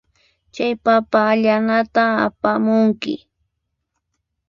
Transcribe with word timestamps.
Chay 0.53 0.73
papa 0.85 1.19
allanata 1.31 2.03
apamunki. 2.27 3.13